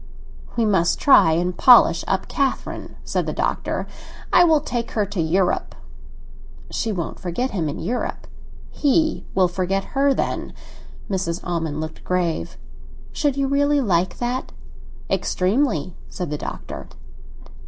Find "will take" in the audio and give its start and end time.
4.43-4.93